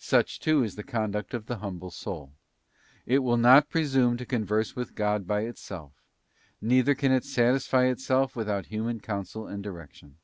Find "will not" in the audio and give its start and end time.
3.20-3.68